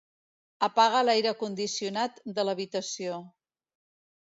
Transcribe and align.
Apaga 0.67 1.01
l'aire 1.09 1.33
condicionat 1.43 2.19
de 2.39 2.49
l'habitació. 2.51 3.23